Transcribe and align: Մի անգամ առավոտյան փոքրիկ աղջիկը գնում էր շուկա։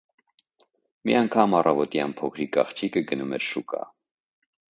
Մի 1.09 1.15
անգամ 1.19 1.53
առավոտյան 1.57 2.15
փոքրիկ 2.23 2.59
աղջիկը 2.63 3.05
գնում 3.13 3.37
էր 3.41 3.47
շուկա։ 3.51 3.85